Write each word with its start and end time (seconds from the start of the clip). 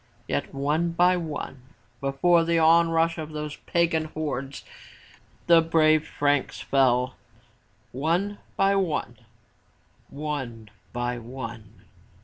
Yet, 0.27 0.51
one 0.51 0.93
by 0.93 1.15
one, 1.15 1.61
before 1.99 2.43
the 2.43 2.57
onrush 2.57 3.19
of 3.19 3.33
those 3.33 3.57
pagan 3.67 4.05
hordes 4.05 4.65
the 5.45 5.61
brave 5.61 6.07
Franks 6.07 6.59
fell,— 6.59 7.13
one 8.11 8.39
by 8.57 8.75
one, 8.75 9.17
one 10.09 10.71
by 10.91 11.19
one. 11.19 11.83